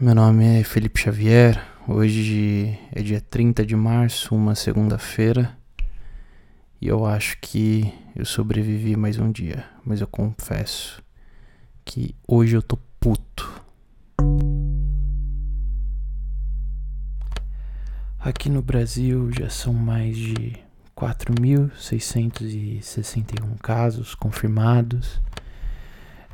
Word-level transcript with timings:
Meu 0.00 0.14
nome 0.14 0.60
é 0.60 0.62
Felipe 0.62 1.00
Xavier. 1.00 1.60
Hoje 1.88 2.78
é 2.92 3.02
dia 3.02 3.20
30 3.20 3.66
de 3.66 3.74
março, 3.74 4.32
uma 4.32 4.54
segunda-feira. 4.54 5.58
E 6.80 6.86
eu 6.86 7.04
acho 7.04 7.36
que 7.40 7.92
eu 8.14 8.24
sobrevivi 8.24 8.94
mais 8.94 9.18
um 9.18 9.32
dia. 9.32 9.64
Mas 9.84 10.00
eu 10.00 10.06
confesso 10.06 11.02
que 11.84 12.14
hoje 12.28 12.54
eu 12.54 12.62
tô 12.62 12.78
puto. 13.00 13.60
Aqui 18.20 18.48
no 18.48 18.62
Brasil 18.62 19.32
já 19.32 19.50
são 19.50 19.74
mais 19.74 20.16
de 20.16 20.52
4.661 20.96 23.58
casos 23.60 24.14
confirmados, 24.14 25.20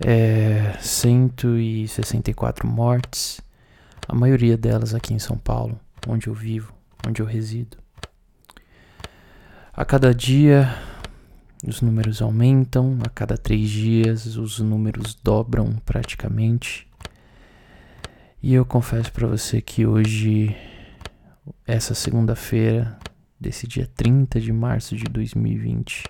é, 0.05 0.77
164 0.83 2.69
mortes 2.69 3.43
a 4.07 4.15
maioria 4.15 4.57
delas 4.57 4.95
aqui 4.95 5.15
em 5.15 5.19
São 5.19 5.37
Paulo, 5.37 5.79
onde 6.07 6.27
eu 6.27 6.35
vivo, 6.35 6.73
onde 7.07 7.21
eu 7.23 7.27
resido. 7.27 7.77
A 9.73 9.85
cada 9.85 10.15
dia 10.15 10.73
os 11.67 11.81
números 11.81 12.21
aumentam, 12.21 12.99
a 13.05 13.09
cada 13.09 13.37
três 13.37 13.69
dias 13.71 14.37
os 14.37 14.59
números 14.61 15.15
dobram 15.15 15.77
praticamente. 15.85 16.87
E 18.43 18.53
eu 18.53 18.67
confesso 18.67 19.11
para 19.11 19.27
você 19.27 19.63
que 19.63 19.87
hoje, 19.87 20.55
essa 21.67 21.95
segunda-feira, 21.95 22.99
desse 23.41 23.67
dia 23.67 23.89
30 23.97 24.39
de 24.39 24.53
março 24.53 24.95
de 24.95 25.05
2020, 25.05 26.05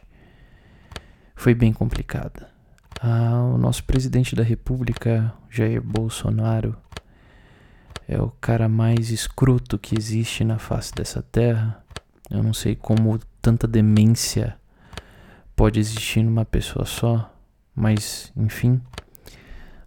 foi 1.36 1.54
bem 1.54 1.72
complicada. 1.72 2.48
Ah, 3.00 3.50
o 3.54 3.58
nosso 3.58 3.84
presidente 3.84 4.34
da 4.34 4.42
República, 4.42 5.32
Jair 5.48 5.80
Bolsonaro, 5.80 6.76
é 8.06 8.20
o 8.20 8.30
cara 8.40 8.68
mais 8.68 9.10
escroto 9.10 9.78
que 9.78 9.96
existe 9.96 10.44
na 10.44 10.58
face 10.58 10.92
dessa 10.94 11.22
terra. 11.22 11.82
Eu 12.30 12.42
não 12.42 12.52
sei 12.52 12.74
como 12.74 13.18
tanta 13.40 13.66
demência 13.66 14.56
pode 15.56 15.78
existir 15.78 16.22
numa 16.22 16.44
pessoa 16.44 16.84
só, 16.84 17.32
mas 17.74 18.32
enfim. 18.36 18.80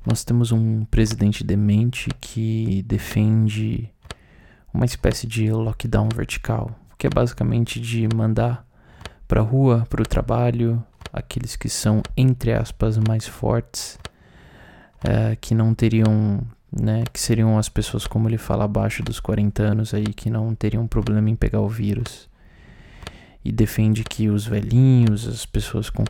Nós 0.05 0.23
temos 0.23 0.51
um 0.51 0.85
presidente 0.85 1.43
demente 1.43 2.09
que 2.21 2.81
defende 2.83 3.89
uma 4.73 4.85
espécie 4.85 5.27
de 5.27 5.51
lockdown 5.51 6.07
vertical, 6.15 6.71
que 6.97 7.07
é 7.07 7.09
basicamente 7.09 7.79
de 7.79 8.07
mandar 8.15 8.65
para 9.27 9.41
rua, 9.41 9.85
para 9.89 10.01
o 10.01 10.05
trabalho, 10.05 10.81
aqueles 11.11 11.57
que 11.57 11.67
são 11.67 12.01
entre 12.15 12.53
aspas 12.53 12.97
mais 12.97 13.27
fortes, 13.27 13.99
é, 15.03 15.35
que 15.35 15.53
não 15.53 15.73
teriam 15.73 16.41
né, 16.71 17.03
que 17.11 17.19
seriam 17.19 17.57
as 17.57 17.69
pessoas, 17.69 18.05
como 18.05 18.27
ele 18.27 18.37
fala, 18.37 18.65
abaixo 18.65 19.03
dos 19.03 19.19
40 19.19 19.63
anos 19.63 19.93
aí, 19.93 20.05
que 20.05 20.29
não 20.29 20.53
teriam 20.53 20.87
problema 20.87 21.29
em 21.29 21.35
pegar 21.35 21.61
o 21.61 21.69
vírus. 21.69 22.29
E 23.43 23.51
defende 23.51 24.03
que 24.03 24.29
os 24.29 24.45
velhinhos, 24.45 25.27
as 25.27 25.45
pessoas 25.45 25.89
com, 25.89 26.03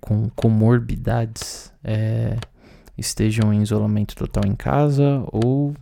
com 0.00 0.28
comorbidades, 0.30 1.72
é, 1.84 2.36
estejam 2.98 3.52
em 3.52 3.62
isolamento 3.62 4.14
total 4.16 4.44
em 4.46 4.54
casa 4.54 5.24
ou 5.30 5.74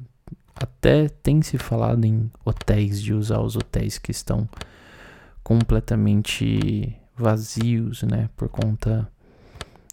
até 0.54 1.08
tem 1.08 1.40
se 1.40 1.56
falado 1.56 2.04
em 2.04 2.30
hotéis, 2.44 3.00
de 3.00 3.14
usar 3.14 3.40
os 3.40 3.56
hotéis 3.56 3.96
que 3.96 4.10
estão 4.10 4.48
completamente 5.42 6.94
vazios, 7.16 8.02
né, 8.02 8.28
por 8.36 8.48
conta 8.48 9.10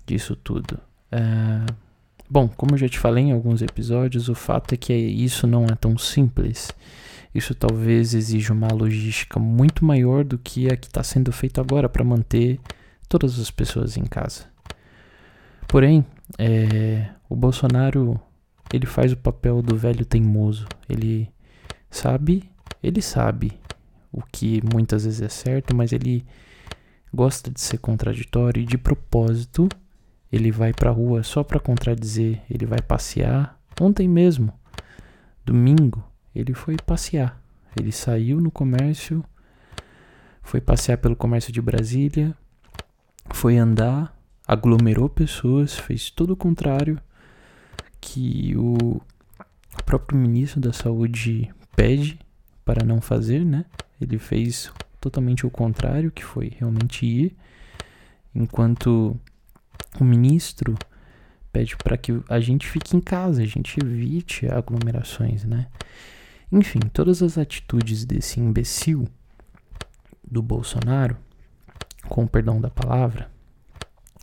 disso 0.05 0.35
tudo. 0.35 0.77
É, 1.11 1.65
Bom, 2.29 2.49
como 2.49 2.73
eu 2.73 2.77
já 2.77 2.89
te 2.89 2.99
falei 2.99 3.25
em 3.25 3.31
alguns 3.31 3.61
episódios, 3.61 4.27
o 4.27 4.35
fato 4.35 4.73
é 4.73 4.77
que 4.77 4.93
isso 4.93 5.47
não 5.47 5.65
é 5.65 5.75
tão 5.75 5.97
simples. 5.97 6.71
Isso 7.33 7.55
talvez 7.55 8.13
exija 8.13 8.51
uma 8.51 8.67
logística 8.67 9.39
muito 9.39 9.85
maior 9.85 10.25
do 10.25 10.37
que 10.37 10.67
a 10.67 10.75
que 10.75 10.87
está 10.87 11.01
sendo 11.03 11.31
feita 11.31 11.61
agora 11.61 11.87
para 11.87 12.03
manter 12.03 12.59
todas 13.07 13.39
as 13.39 13.49
pessoas 13.49 13.95
em 13.95 14.03
casa. 14.03 14.45
Porém, 15.67 16.05
é, 16.37 17.09
o 17.29 17.35
Bolsonaro 17.35 18.19
ele 18.73 18.85
faz 18.85 19.13
o 19.13 19.17
papel 19.17 19.61
do 19.61 19.77
velho 19.77 20.05
teimoso. 20.05 20.67
Ele 20.89 21.29
sabe, 21.89 22.49
ele 22.83 23.01
sabe 23.01 23.57
o 24.11 24.21
que 24.21 24.61
muitas 24.73 25.05
vezes 25.05 25.21
é 25.21 25.29
certo, 25.29 25.73
mas 25.73 25.93
ele 25.93 26.25
gosta 27.13 27.49
de 27.49 27.61
ser 27.61 27.77
contraditório 27.77 28.61
e 28.61 28.65
de 28.65 28.77
propósito 28.77 29.69
ele 30.31 30.51
vai 30.51 30.73
pra 30.73 30.91
rua 30.91 31.23
só 31.23 31.43
para 31.43 31.59
contradizer, 31.59 32.41
ele 32.49 32.65
vai 32.65 32.81
passear. 32.81 33.59
Ontem 33.79 34.07
mesmo, 34.07 34.53
domingo, 35.45 36.03
ele 36.35 36.53
foi 36.53 36.75
passear. 36.77 37.41
Ele 37.79 37.91
saiu 37.91 38.41
no 38.41 38.51
comércio, 38.51 39.23
foi 40.41 40.59
passear 40.59 40.97
pelo 40.97 41.15
comércio 41.15 41.51
de 41.51 41.61
Brasília, 41.61 42.35
foi 43.31 43.57
andar, 43.57 44.17
aglomerou 44.47 45.09
pessoas, 45.09 45.77
fez 45.77 46.09
tudo 46.09 46.33
o 46.33 46.37
contrário 46.37 46.99
que 47.99 48.55
o 48.57 49.01
próprio 49.85 50.17
ministro 50.17 50.59
da 50.59 50.73
Saúde 50.73 51.53
pede 51.75 52.19
para 52.65 52.85
não 52.85 52.99
fazer, 52.99 53.45
né? 53.45 53.65
Ele 53.99 54.17
fez 54.17 54.71
totalmente 54.99 55.45
o 55.45 55.49
contrário, 55.49 56.11
que 56.11 56.23
foi 56.23 56.53
realmente 56.57 57.05
ir, 57.05 57.37
enquanto 58.33 59.17
o 59.99 60.03
ministro 60.03 60.77
pede 61.51 61.75
para 61.77 61.97
que 61.97 62.21
a 62.29 62.39
gente 62.39 62.67
fique 62.67 62.95
em 62.95 63.01
casa, 63.01 63.41
a 63.41 63.45
gente 63.45 63.79
evite 63.79 64.47
aglomerações, 64.47 65.43
né? 65.43 65.67
Enfim, 66.51 66.79
todas 66.93 67.21
as 67.21 67.37
atitudes 67.37 68.05
desse 68.05 68.39
imbecil 68.39 69.07
do 70.23 70.41
Bolsonaro, 70.41 71.17
com 72.07 72.23
o 72.23 72.27
perdão 72.27 72.61
da 72.61 72.69
palavra, 72.69 73.29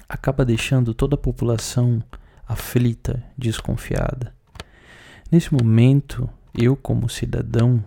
acaba 0.09 0.45
deixando 0.45 0.95
toda 0.95 1.17
a 1.17 1.19
população 1.19 2.03
aflita, 2.47 3.23
desconfiada. 3.37 4.35
Nesse 5.31 5.53
momento, 5.53 6.29
eu 6.55 6.77
como 6.77 7.09
cidadão, 7.09 7.85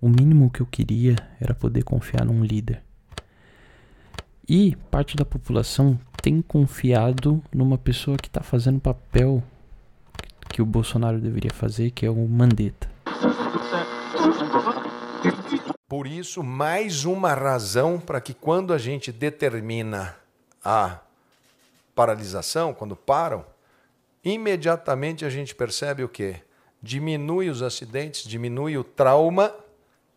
o 0.00 0.08
mínimo 0.08 0.50
que 0.50 0.60
eu 0.60 0.66
queria 0.66 1.16
era 1.40 1.54
poder 1.54 1.82
confiar 1.82 2.24
num 2.24 2.44
líder. 2.44 2.82
E 4.48 4.76
parte 4.90 5.16
da 5.16 5.24
população 5.24 5.98
tem 6.22 6.40
confiado 6.40 7.42
numa 7.52 7.76
pessoa 7.76 8.16
que 8.16 8.28
está 8.28 8.40
fazendo 8.40 8.76
o 8.76 8.80
papel 8.80 9.42
que 10.48 10.62
o 10.62 10.66
Bolsonaro 10.66 11.18
deveria 11.18 11.52
fazer, 11.52 11.90
que 11.90 12.06
é 12.06 12.10
o 12.10 12.28
Mandetta. 12.28 12.88
Por 15.88 16.06
isso, 16.06 16.42
mais 16.42 17.04
uma 17.04 17.34
razão 17.34 17.98
para 17.98 18.20
que 18.20 18.32
quando 18.32 18.72
a 18.72 18.78
gente 18.78 19.10
determina 19.10 20.16
a 20.64 21.00
paralisação, 21.94 22.72
quando 22.72 22.94
param, 22.94 23.44
imediatamente 24.24 25.24
a 25.24 25.28
gente 25.28 25.54
percebe 25.54 26.04
o 26.04 26.08
quê? 26.08 26.36
Diminui 26.80 27.50
os 27.50 27.62
acidentes, 27.62 28.22
diminui 28.28 28.78
o 28.78 28.84
trauma 28.84 29.52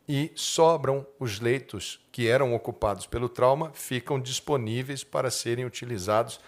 e 0.07 0.31
sobram 0.35 1.05
os 1.19 1.39
leitos 1.39 1.99
que 2.11 2.27
eram 2.27 2.53
ocupados 2.53 3.07
pelo 3.07 3.27
trauma, 3.27 3.71
ficam 3.73 4.19
disponíveis 4.19 5.03
para 5.03 5.31
serem 5.31 5.65
utilizados 5.65 6.39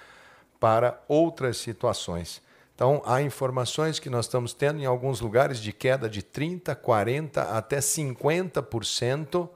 para 0.60 1.02
outras 1.08 1.58
situações. 1.58 2.42
Então, 2.76 3.02
há 3.06 3.22
informações 3.22 4.00
que 4.00 4.10
nós 4.10 4.26
estamos 4.26 4.54
tendo 4.54 4.80
em 4.80 4.86
alguns 4.86 5.20
lugares 5.20 5.60
de 5.60 5.74
queda 5.74 6.08
de 6.08 6.22
30, 6.22 6.76
40 6.76 7.42
até 7.42 7.80
50% 7.80 9.50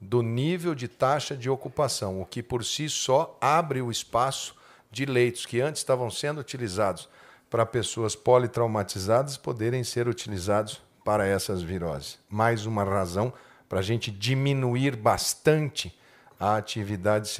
do 0.00 0.20
nível 0.20 0.74
de 0.74 0.88
taxa 0.88 1.36
de 1.36 1.48
ocupação, 1.48 2.20
o 2.20 2.26
que 2.26 2.42
por 2.42 2.64
si 2.64 2.88
só 2.88 3.38
abre 3.40 3.80
o 3.80 3.90
espaço 3.90 4.54
de 4.90 5.06
leitos 5.06 5.46
que 5.46 5.60
antes 5.60 5.80
estavam 5.80 6.10
sendo 6.10 6.40
utilizados 6.40 7.08
para 7.48 7.64
pessoas 7.64 8.16
politraumatizadas 8.16 9.36
poderem 9.36 9.84
ser 9.84 10.08
utilizados 10.08 10.82
para 11.04 11.24
essas 11.24 11.62
viroses. 11.62 12.18
Mais 12.28 12.66
uma 12.66 12.82
razão 12.82 13.32
para 13.68 13.80
a 13.80 13.82
gente 13.82 14.10
diminuir 14.10 14.96
bastante 14.96 15.96
a 16.38 16.56
atividade 16.56 17.30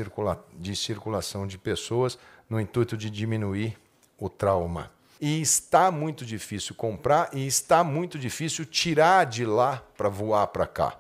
de 0.59 0.77
circulação 0.77 1.47
de 1.47 1.59
pessoas 1.59 2.19
no 2.49 2.61
intuito 2.61 2.97
de 2.97 3.11
diminuir 3.11 3.77
o 4.19 4.29
trauma. 4.29 4.91
E 5.21 5.41
está 5.41 5.91
muito 5.91 6.25
difícil 6.25 6.75
comprar 6.75 7.31
e 7.33 7.47
está 7.47 7.83
muito 7.83 8.19
difícil 8.19 8.65
tirar 8.65 9.25
de 9.25 9.45
lá 9.45 9.83
para 9.97 10.09
voar 10.09 10.47
para 10.49 10.67
cá. 10.67 10.99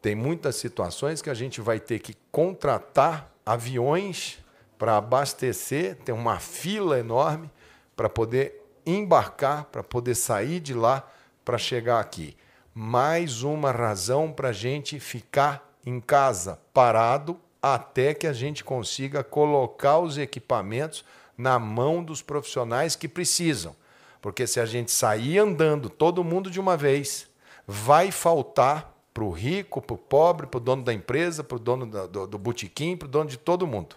Tem 0.00 0.14
muitas 0.14 0.56
situações 0.56 1.20
que 1.20 1.30
a 1.30 1.34
gente 1.34 1.60
vai 1.60 1.80
ter 1.80 1.98
que 1.98 2.14
contratar 2.30 3.32
aviões 3.44 4.38
para 4.78 4.96
abastecer, 4.96 5.96
tem 6.04 6.14
uma 6.14 6.38
fila 6.38 6.98
enorme 6.98 7.50
para 7.96 8.08
poder 8.08 8.62
embarcar, 8.84 9.64
para 9.64 9.82
poder 9.82 10.14
sair 10.14 10.60
de 10.60 10.74
lá 10.74 11.08
para 11.44 11.58
chegar 11.58 11.98
aqui. 11.98 12.36
Mais 12.78 13.42
uma 13.42 13.70
razão 13.70 14.30
para 14.30 14.50
a 14.50 14.52
gente 14.52 15.00
ficar 15.00 15.66
em 15.82 15.98
casa, 15.98 16.60
parado, 16.74 17.40
até 17.62 18.12
que 18.12 18.26
a 18.26 18.34
gente 18.34 18.62
consiga 18.62 19.24
colocar 19.24 19.98
os 19.98 20.18
equipamentos 20.18 21.02
na 21.38 21.58
mão 21.58 22.04
dos 22.04 22.20
profissionais 22.20 22.94
que 22.94 23.08
precisam. 23.08 23.74
Porque 24.20 24.46
se 24.46 24.60
a 24.60 24.66
gente 24.66 24.90
sair 24.90 25.38
andando 25.38 25.88
todo 25.88 26.22
mundo 26.22 26.50
de 26.50 26.60
uma 26.60 26.76
vez, 26.76 27.26
vai 27.66 28.10
faltar 28.10 28.94
para 29.14 29.24
o 29.24 29.30
rico, 29.30 29.80
para 29.80 29.94
o 29.94 29.98
pobre, 29.98 30.46
para 30.46 30.58
o 30.58 30.60
dono 30.60 30.84
da 30.84 30.92
empresa, 30.92 31.42
para 31.42 31.56
o 31.56 31.58
dono 31.58 31.86
do, 31.86 32.06
do, 32.06 32.26
do 32.26 32.38
botequim, 32.38 32.94
para 32.94 33.06
o 33.06 33.10
dono 33.10 33.30
de 33.30 33.38
todo 33.38 33.66
mundo. 33.66 33.96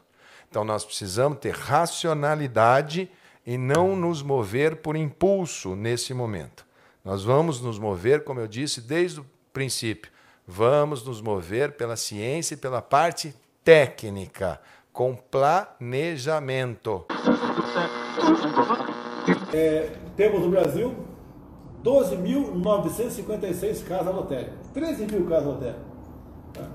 Então 0.50 0.64
nós 0.64 0.86
precisamos 0.86 1.40
ter 1.40 1.54
racionalidade 1.54 3.12
e 3.46 3.58
não 3.58 3.94
nos 3.98 4.22
mover 4.22 4.78
por 4.78 4.96
impulso 4.96 5.76
nesse 5.76 6.14
momento. 6.14 6.69
Nós 7.10 7.24
vamos 7.24 7.60
nos 7.60 7.80
mover, 7.80 8.24
como 8.24 8.40
eu 8.40 8.48
disse 8.48 8.82
desde 8.82 9.20
o 9.20 9.26
princípio, 9.52 10.12
vamos 10.46 11.04
nos 11.04 11.22
mover 11.22 11.72
pela 11.72 11.96
ciência 11.96 12.54
e 12.54 12.58
pela 12.58 12.84
parte 12.84 13.34
técnica, 13.64 14.62
com 14.94 15.16
planejamento. 15.16 17.08
É, 19.52 19.90
temos 20.16 20.42
no 20.42 20.52
Brasil 20.52 20.94
12.956 21.84 23.88
casas 23.88 24.14
lotéricas, 24.14 24.68
13 24.72 25.08
mil 25.08 25.26
casas 25.26 25.48
lotéricas. 25.48 25.82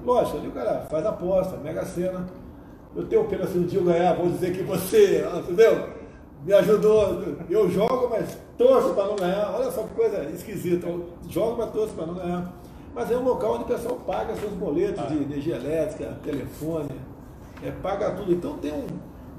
Lógico, 0.05 0.39
ali 0.39 0.49
o 0.49 0.53
cara 0.53 0.81
faz 0.91 1.07
aposta, 1.07 1.57
mega 1.59 1.85
cena. 1.85 2.27
Eu 2.97 3.07
tenho 3.07 3.25
pena 3.27 3.47
se 3.47 3.57
um 3.57 3.67
dia 3.67 3.79
eu 3.79 3.85
ganhar, 3.85 4.15
vou 4.15 4.29
dizer 4.29 4.53
que 4.53 4.65
você, 4.65 5.25
entendeu? 5.39 6.04
Me 6.45 6.53
ajudou. 6.53 7.23
Eu 7.49 7.71
jogo, 7.71 8.09
mas 8.11 8.37
torço 8.59 8.93
para 8.95 9.07
não 9.07 9.17
ganhar. 9.17 9.55
Olha 9.55 9.71
só 9.71 9.83
que 9.83 9.95
coisa 9.95 10.25
esquisita. 10.25 10.87
Eu 10.87 11.07
jogo, 11.29 11.57
mas 11.59 11.71
torço 11.71 11.95
para 11.95 12.07
não 12.07 12.15
ganhar. 12.15 12.53
Mas 12.95 13.11
é 13.11 13.17
um 13.17 13.25
local 13.25 13.55
onde 13.55 13.65
o 13.65 13.67
pessoal 13.67 13.97
paga 14.07 14.37
seus 14.37 14.53
boletos 14.53 15.03
ah. 15.03 15.07
de 15.07 15.17
energia 15.17 15.57
elétrica, 15.57 16.17
telefone, 16.23 16.91
é, 17.63 17.71
paga 17.71 18.11
tudo. 18.13 18.33
Então 18.33 18.57
tem 18.59 18.73
um, 18.73 18.87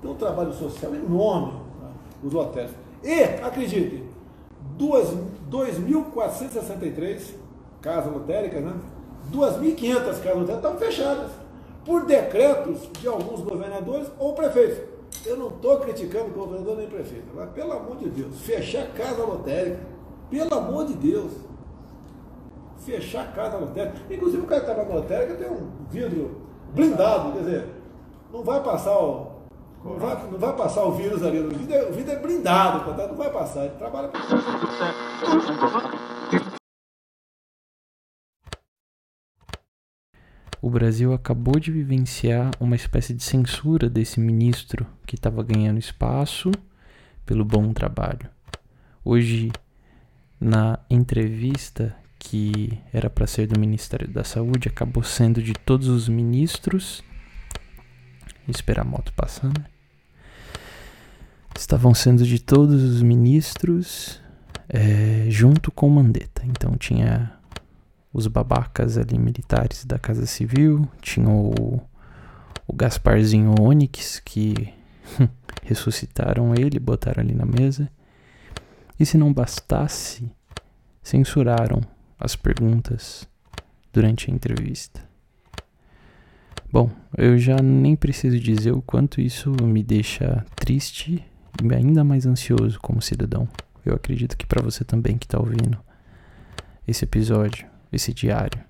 tem 0.01 0.11
um 0.11 0.15
trabalho 0.15 0.51
social 0.53 0.93
enorme 0.93 1.53
né, 1.81 1.89
os 2.23 2.33
hotéis. 2.33 2.71
E, 3.03 3.21
acredite, 3.21 4.03
2.463 4.77 7.35
casas 7.81 8.11
lotéricas, 8.11 8.61
né? 8.63 8.73
2.500 9.31 10.03
casas 10.03 10.25
lotéricas 10.25 10.55
estão 10.55 10.75
fechadas 10.77 11.31
por 11.85 12.05
decretos 12.05 12.89
de 12.99 13.07
alguns 13.07 13.39
governadores 13.41 14.11
ou 14.17 14.33
prefeitos. 14.33 14.94
Eu 15.25 15.38
não 15.38 15.48
estou 15.48 15.80
criticando 15.80 16.25
o 16.25 16.33
governador 16.33 16.77
nem 16.77 16.88
prefeito, 16.88 17.27
mas 17.33 17.50
pelo 17.50 17.74
amor 17.74 17.98
de 17.98 18.10
Deus, 18.10 18.39
fechar 18.42 18.88
casa 18.94 19.24
lotérica, 19.24 19.80
pelo 20.30 20.54
amor 20.54 20.86
de 20.86 20.94
Deus, 20.94 21.31
fechar 22.86 23.33
casa 23.33 23.57
lotérica. 23.57 23.98
Inclusive 24.10 24.44
o 24.44 24.45
cara 24.45 24.62
que 24.62 24.69
estava 24.69 24.88
na 24.88 24.95
lotérica 24.95 25.36
tem 25.36 25.50
um 25.50 25.72
vidro 25.89 26.42
blindado, 26.74 27.31
quer 27.33 27.39
dizer, 27.39 27.68
não 28.31 28.44
vai 28.44 28.62
passar 28.62 28.98
o, 29.00 29.36
não 29.83 29.98
vai, 29.98 30.16
não 30.31 30.39
vai 30.39 30.56
passar 30.56 30.83
o 30.83 30.92
vírus 30.92 31.24
ali. 31.24 31.39
O 31.39 31.50
vidro 31.50 31.75
é, 31.75 31.83
o 31.83 31.94
vidro 31.94 32.12
é 32.12 32.16
blindado, 32.19 32.83
portanto, 32.83 33.10
não 33.10 33.18
vai 33.18 33.30
passar. 33.31 33.66
Ele 33.66 33.75
trabalha. 33.77 34.10
O 40.65 40.69
Brasil 40.71 41.13
acabou 41.13 41.59
de 41.59 41.71
vivenciar 41.71 42.50
uma 42.59 42.75
espécie 42.75 43.13
de 43.13 43.23
censura 43.23 43.88
desse 43.88 44.19
ministro 44.19 44.83
que 45.06 45.13
estava 45.13 45.44
ganhando 45.44 45.77
espaço 45.77 46.51
pelo 47.23 47.45
bom 47.45 47.71
trabalho. 47.71 48.27
Hoje, 49.03 49.51
na 50.41 50.79
entrevista 50.89 51.95
que 52.17 52.79
era 52.91 53.12
para 53.12 53.27
ser 53.27 53.45
do 53.45 53.59
Ministério 53.59 54.07
da 54.07 54.23
Saúde, 54.23 54.67
acabou 54.67 55.03
sendo 55.03 55.39
de 55.39 55.53
todos 55.53 55.88
os 55.88 56.09
ministros. 56.09 57.03
Esperar 58.47 58.81
a 58.81 58.89
moto 58.89 59.13
passando. 59.13 59.63
Estavam 61.56 61.94
sendo 61.94 62.25
de 62.25 62.39
todos 62.39 62.81
os 62.81 63.03
ministros 63.03 64.19
é, 64.67 65.27
junto 65.29 65.71
com 65.71 65.88
Mandetta. 65.91 66.41
Então 66.44 66.75
tinha 66.75 67.34
os 68.15 68.27
babacas 68.27 68.97
ali 68.97 69.19
militares 69.19 69.83
da 69.83 70.00
Casa 70.00 70.25
Civil, 70.25 70.88
tinha 71.01 71.27
o, 71.27 71.81
o 72.65 72.73
Gasparzinho 72.73 73.53
Onyx 73.59 74.21
que 74.23 74.73
ressuscitaram 75.62 76.56
ele, 76.56 76.79
botaram 76.79 77.21
ali 77.21 77.35
na 77.35 77.45
mesa. 77.45 77.91
E 78.97 79.06
se 79.06 79.17
não 79.17 79.33
bastasse, 79.33 80.31
censuraram 81.03 81.81
as 82.17 82.38
perguntas 82.38 83.27
durante 83.91 84.31
a 84.31 84.33
entrevista. 84.33 85.03
Bom, 86.71 86.89
eu 87.17 87.38
já 87.38 87.57
nem 87.57 87.97
preciso 87.97 88.39
dizer 88.39 88.71
o 88.71 88.81
quanto 88.81 89.19
isso 89.19 89.51
me 89.62 89.83
deixa 89.83 90.45
triste 90.56 91.21
e 91.62 91.73
ainda 91.73 92.01
mais 92.01 92.25
ansioso 92.25 92.79
como 92.79 93.01
cidadão. 93.01 93.45
Eu 93.85 93.94
acredito 93.94 94.38
que 94.38 94.45
para 94.45 94.63
você 94.63 94.85
também 94.85 95.17
que 95.17 95.25
está 95.25 95.38
ouvindo 95.38 95.77
esse 96.88 97.03
episódio, 97.03 97.75
esse 97.91 98.13
diário. 98.13 98.63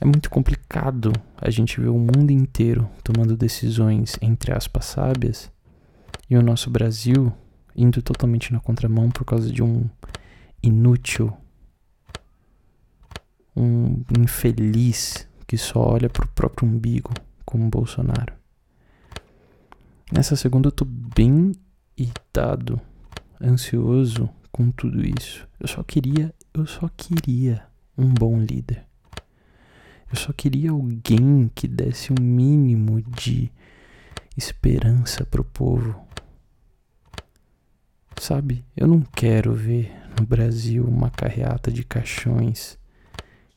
É 0.00 0.04
muito 0.04 0.28
complicado 0.28 1.12
a 1.36 1.50
gente 1.50 1.80
ver 1.80 1.88
o 1.88 1.98
mundo 1.98 2.30
inteiro 2.30 2.88
tomando 3.02 3.36
decisões 3.36 4.16
entre 4.20 4.52
aspas 4.52 4.84
sábias 4.84 5.50
e 6.28 6.36
o 6.36 6.42
nosso 6.42 6.70
Brasil 6.70 7.32
indo 7.74 8.02
totalmente 8.02 8.52
na 8.52 8.60
contramão 8.60 9.10
por 9.10 9.24
causa 9.24 9.50
de 9.50 9.62
um 9.62 9.88
inútil 10.62 11.32
um 13.56 14.04
infeliz 14.18 15.26
que 15.46 15.56
só 15.56 15.80
olha 15.80 16.10
pro 16.10 16.28
próprio 16.28 16.68
umbigo, 16.68 17.12
como 17.44 17.70
Bolsonaro. 17.70 18.34
Nessa 20.12 20.36
segunda 20.36 20.68
eu 20.68 20.72
tô 20.72 20.84
bem 20.84 21.52
irritado, 21.96 22.80
ansioso 23.40 24.28
com 24.56 24.70
tudo 24.70 25.06
isso. 25.06 25.46
Eu 25.60 25.68
só 25.68 25.82
queria, 25.82 26.34
eu 26.54 26.66
só 26.66 26.88
queria 26.96 27.66
um 27.96 28.08
bom 28.08 28.40
líder. 28.40 28.86
Eu 30.10 30.16
só 30.16 30.32
queria 30.32 30.70
alguém 30.70 31.50
que 31.54 31.68
desse 31.68 32.10
um 32.10 32.22
mínimo 32.22 33.02
de 33.02 33.52
esperança 34.34 35.26
pro 35.26 35.44
povo. 35.44 36.00
Sabe, 38.18 38.64
eu 38.74 38.86
não 38.86 39.02
quero 39.02 39.52
ver 39.52 39.92
no 40.18 40.26
Brasil 40.26 40.84
uma 40.84 41.10
carreata 41.10 41.70
de 41.70 41.84
caixões 41.84 42.78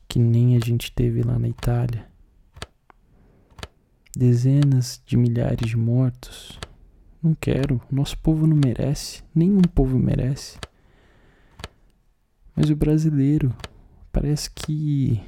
que 0.06 0.18
nem 0.18 0.54
a 0.54 0.60
gente 0.60 0.92
teve 0.92 1.22
lá 1.22 1.38
na 1.38 1.48
Itália. 1.48 2.06
Dezenas 4.14 5.00
de 5.06 5.16
milhares 5.16 5.66
de 5.66 5.78
mortos. 5.78 6.58
Não 7.22 7.34
quero, 7.34 7.80
nosso 7.90 8.18
povo 8.18 8.46
não 8.46 8.56
merece, 8.56 9.22
nenhum 9.34 9.62
povo 9.62 9.98
merece. 9.98 10.58
Mas 12.54 12.70
o 12.70 12.76
brasileiro 12.76 13.54
parece 14.12 14.50
que 14.50 15.20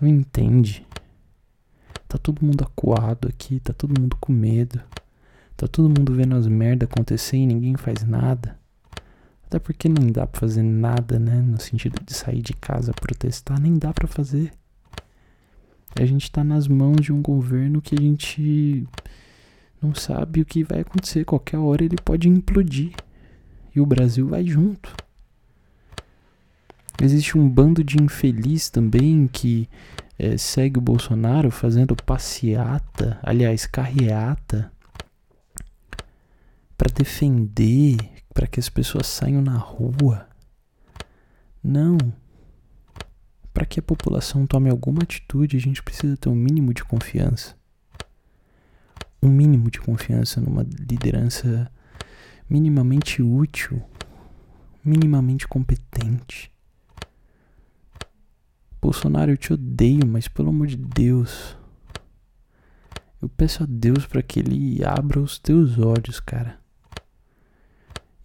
não 0.00 0.08
entende. 0.08 0.86
Tá 2.06 2.16
todo 2.16 2.44
mundo 2.44 2.62
acuado 2.62 3.28
aqui, 3.28 3.60
tá 3.60 3.72
todo 3.72 4.00
mundo 4.00 4.16
com 4.20 4.32
medo. 4.32 4.80
Tá 5.56 5.66
todo 5.66 5.88
mundo 5.88 6.14
vendo 6.14 6.36
as 6.36 6.46
merdas 6.46 6.88
acontecer 6.90 7.36
e 7.36 7.46
ninguém 7.46 7.76
faz 7.76 8.04
nada. 8.04 8.56
Até 9.46 9.58
porque 9.58 9.88
não 9.88 10.06
dá 10.06 10.26
pra 10.26 10.40
fazer 10.40 10.62
nada, 10.62 11.18
né? 11.18 11.40
No 11.40 11.60
sentido 11.60 11.98
de 12.04 12.14
sair 12.14 12.42
de 12.42 12.52
casa 12.52 12.92
protestar, 12.92 13.60
nem 13.60 13.78
dá 13.78 13.92
para 13.92 14.06
fazer. 14.06 14.52
A 15.98 16.04
gente 16.04 16.30
tá 16.30 16.44
nas 16.44 16.68
mãos 16.68 17.00
de 17.00 17.12
um 17.12 17.20
governo 17.20 17.82
que 17.82 17.94
a 17.98 18.00
gente 18.00 18.86
não 19.82 19.94
sabe 19.94 20.42
o 20.42 20.46
que 20.46 20.62
vai 20.62 20.80
acontecer. 20.80 21.24
Qualquer 21.24 21.58
hora 21.58 21.84
ele 21.84 21.96
pode 21.96 22.28
implodir. 22.28 22.92
E 23.74 23.80
o 23.80 23.86
Brasil 23.86 24.28
vai 24.28 24.44
junto. 24.44 24.94
Existe 27.00 27.38
um 27.38 27.48
bando 27.48 27.84
de 27.84 28.02
infeliz 28.02 28.68
também 28.68 29.28
que 29.28 29.68
é, 30.18 30.36
segue 30.36 30.78
o 30.78 30.82
Bolsonaro 30.82 31.50
fazendo 31.50 31.94
passeata, 31.94 33.20
aliás, 33.22 33.66
carreata, 33.66 34.72
para 36.76 36.92
defender 36.92 37.96
para 38.34 38.46
que 38.46 38.58
as 38.58 38.68
pessoas 38.68 39.06
saiam 39.06 39.40
na 39.40 39.56
rua. 39.56 40.28
Não. 41.62 41.98
Para 43.52 43.66
que 43.66 43.78
a 43.80 43.82
população 43.82 44.46
tome 44.46 44.68
alguma 44.70 45.02
atitude, 45.02 45.56
a 45.56 45.60
gente 45.60 45.82
precisa 45.82 46.16
ter 46.16 46.28
um 46.28 46.34
mínimo 46.34 46.72
de 46.72 46.84
confiança. 46.84 47.56
Um 49.22 49.28
mínimo 49.28 49.70
de 49.70 49.80
confiança 49.80 50.40
numa 50.40 50.62
liderança 50.62 51.70
minimamente 52.48 53.22
útil, 53.22 53.82
minimamente 54.84 55.46
competente. 55.46 56.52
Bolsonaro, 58.80 59.32
eu 59.32 59.36
te 59.36 59.52
odeio, 59.52 60.06
mas 60.06 60.28
pelo 60.28 60.50
amor 60.50 60.66
de 60.66 60.76
Deus, 60.76 61.56
eu 63.20 63.28
peço 63.28 63.62
a 63.62 63.66
Deus 63.68 64.06
para 64.06 64.22
que 64.22 64.38
ele 64.40 64.84
abra 64.84 65.20
os 65.20 65.38
teus 65.38 65.78
olhos, 65.78 66.20
cara 66.20 66.58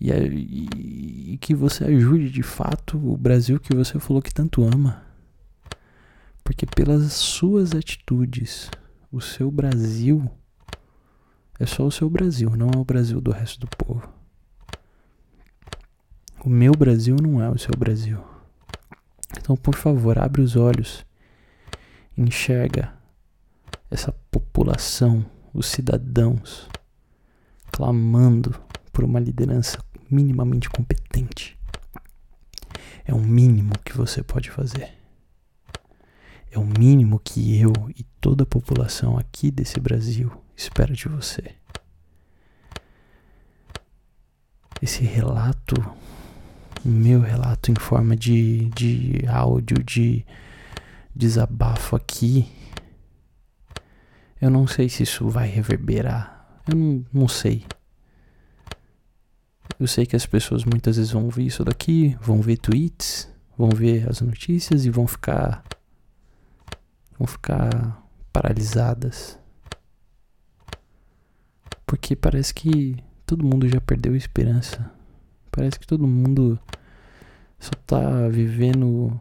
e, 0.04 0.12
e, 0.12 1.34
e 1.34 1.38
que 1.38 1.56
você 1.56 1.86
ajude 1.86 2.30
de 2.30 2.44
fato 2.44 2.98
o 2.98 3.16
Brasil 3.16 3.58
que 3.58 3.74
você 3.74 3.98
falou 4.00 4.22
que 4.22 4.34
tanto 4.34 4.62
ama. 4.62 5.02
Porque 6.44 6.66
pelas 6.66 7.14
suas 7.14 7.74
atitudes, 7.74 8.70
o 9.10 9.22
seu 9.22 9.50
Brasil 9.50 10.30
é 11.58 11.66
só 11.66 11.86
o 11.86 11.92
seu 11.92 12.10
Brasil, 12.10 12.50
não 12.58 12.70
é 12.76 12.78
o 12.78 12.84
Brasil 12.84 13.22
do 13.22 13.32
resto 13.32 13.62
do 13.62 13.68
povo. 13.68 14.10
O 16.44 16.50
meu 16.50 16.74
Brasil 16.74 17.16
não 17.22 17.42
é 17.42 17.50
o 17.50 17.58
seu 17.58 17.72
Brasil. 17.78 18.22
Então, 19.44 19.58
por 19.58 19.76
favor, 19.76 20.18
abre 20.18 20.42
os 20.42 20.56
olhos. 20.56 21.06
Enxerga 22.18 22.94
essa 23.92 24.14
população, 24.32 25.26
os 25.54 25.66
cidadãos, 25.66 26.70
clamando 27.70 28.56
por 28.94 29.04
uma 29.04 29.20
liderança 29.20 29.84
minimamente 30.10 30.70
competente. 30.70 31.60
É 33.04 33.14
o 33.14 33.20
mínimo 33.20 33.74
que 33.84 33.92
você 33.92 34.24
pode 34.24 34.50
fazer. 34.50 34.94
É 36.50 36.58
o 36.58 36.64
mínimo 36.64 37.20
que 37.20 37.60
eu 37.60 37.74
e 37.98 38.04
toda 38.22 38.44
a 38.44 38.48
população 38.48 39.18
aqui 39.18 39.52
desse 39.52 39.78
Brasil 39.78 40.32
espera 40.56 40.94
de 40.94 41.10
você. 41.10 41.54
Esse 44.82 45.04
relato, 45.04 45.76
meu 46.86 47.22
relato 47.22 47.72
em 47.72 47.76
forma 47.76 48.16
de, 48.16 48.70
de 48.70 49.26
áudio, 49.28 49.84
de 49.84 50.26
desabafo 51.16 51.96
aqui, 51.96 52.52
eu 54.42 54.50
não 54.50 54.68
sei 54.68 54.90
se 54.90 55.04
isso 55.04 55.30
vai 55.30 55.48
reverberar. 55.48 56.62
Eu 56.68 56.76
não, 56.76 57.06
não 57.14 57.28
sei. 57.28 57.66
Eu 59.80 59.88
sei 59.88 60.06
que 60.06 60.16
as 60.16 60.26
pessoas 60.26 60.66
muitas 60.66 60.98
vezes 60.98 61.12
vão 61.12 61.30
ver 61.30 61.44
isso 61.44 61.64
daqui, 61.64 62.18
vão 62.22 62.42
ver 62.42 62.58
tweets, 62.58 63.30
vão 63.58 63.70
ver 63.70 64.10
as 64.10 64.22
notícias 64.22 64.86
e 64.86 64.90
vão 64.90 65.08
ficar 65.08 65.64
vão 67.18 67.26
ficar 67.28 68.04
paralisadas. 68.32 69.40
Porque 71.86 72.16
parece 72.16 72.54
que 72.54 72.98
todo 73.26 73.46
mundo 73.46 73.68
já 73.70 73.80
perdeu 73.80 74.14
a 74.14 74.18
esperança. 74.18 74.92
Parece 75.56 75.80
que 75.80 75.86
todo 75.86 76.08
mundo 76.08 76.60
só 77.60 77.72
tá 77.86 78.28
vivendo 78.28 79.20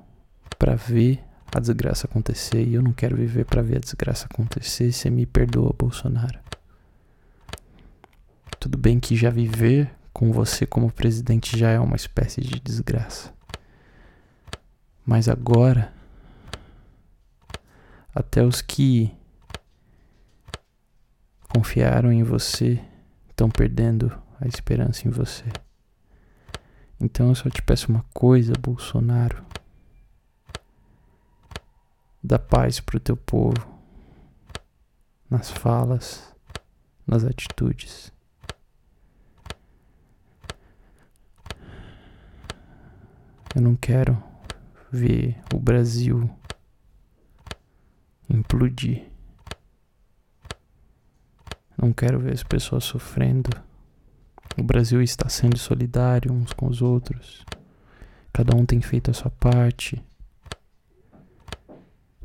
para 0.58 0.74
ver 0.74 1.22
a 1.54 1.60
desgraça 1.60 2.06
acontecer 2.06 2.66
e 2.66 2.72
eu 2.72 2.82
não 2.82 2.92
quero 2.94 3.14
viver 3.14 3.44
para 3.44 3.60
ver 3.60 3.76
a 3.76 3.80
desgraça 3.80 4.26
acontecer. 4.30 4.90
Você 4.90 5.10
me 5.10 5.26
perdoa, 5.26 5.74
Bolsonaro. 5.78 6.40
Tudo 8.58 8.78
bem 8.78 8.98
que 8.98 9.14
já 9.14 9.28
viver 9.28 9.90
com 10.10 10.32
você 10.32 10.64
como 10.64 10.90
presidente 10.90 11.58
já 11.58 11.68
é 11.68 11.78
uma 11.78 11.96
espécie 11.96 12.40
de 12.40 12.58
desgraça. 12.60 13.30
Mas 15.04 15.28
agora 15.28 15.92
até 18.14 18.42
os 18.42 18.62
que 18.62 19.14
confiaram 21.54 22.10
em 22.10 22.22
você 22.22 22.80
estão 23.28 23.50
perdendo 23.50 24.10
a 24.40 24.48
esperança 24.48 25.06
em 25.06 25.10
você. 25.10 25.44
Então 27.04 27.30
eu 27.30 27.34
só 27.34 27.50
te 27.50 27.60
peço 27.60 27.90
uma 27.90 28.04
coisa, 28.14 28.52
Bolsonaro. 28.52 29.44
Dá 32.22 32.38
paz 32.38 32.78
pro 32.78 33.00
teu 33.00 33.16
povo. 33.16 33.56
Nas 35.28 35.50
falas, 35.50 36.32
nas 37.04 37.24
atitudes. 37.24 38.12
Eu 43.52 43.62
não 43.62 43.74
quero 43.74 44.22
ver 44.92 45.42
o 45.52 45.58
Brasil 45.58 46.30
implodir. 48.30 49.10
Não 51.76 51.92
quero 51.92 52.20
ver 52.20 52.34
as 52.34 52.44
pessoas 52.44 52.84
sofrendo. 52.84 53.50
O 54.58 54.62
Brasil 54.62 55.00
está 55.00 55.28
sendo 55.28 55.58
solidário 55.58 56.32
uns 56.32 56.52
com 56.52 56.66
os 56.66 56.82
outros. 56.82 57.44
Cada 58.32 58.56
um 58.56 58.66
tem 58.66 58.80
feito 58.80 59.10
a 59.10 59.14
sua 59.14 59.30
parte. 59.30 60.02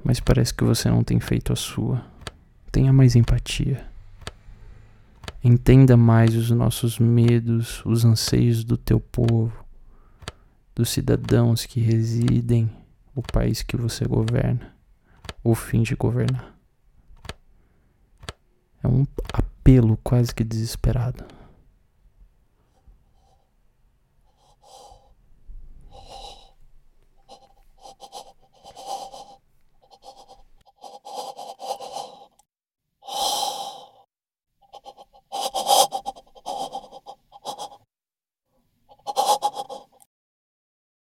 Mas 0.04 0.20
parece 0.20 0.54
que 0.54 0.64
você 0.64 0.90
não 0.90 1.04
tem 1.04 1.20
feito 1.20 1.54
a 1.54 1.56
sua. 1.56 2.06
Tenha 2.72 2.92
mais 2.92 3.16
empatia. 3.16 3.86
Entenda 5.44 5.96
mais 5.96 6.36
os 6.36 6.52
nossos 6.52 7.00
medos, 7.00 7.82
os 7.86 8.04
anseios 8.04 8.64
do 8.64 8.76
teu 8.76 9.00
povo, 9.00 9.54
dos 10.76 10.90
cidadãos 10.90 11.66
que 11.66 11.80
residem 11.80 12.70
no 13.16 13.22
país 13.22 13.62
que 13.62 13.78
você 13.78 14.06
governa 14.06 14.76
o 15.44 15.56
fim 15.56 15.82
de 15.82 15.96
governar. 15.96 16.54
É 18.84 18.88
um 18.88 19.06
apelo 19.32 19.98
quase 20.04 20.36
que 20.36 20.44
desesperado. 20.44 21.37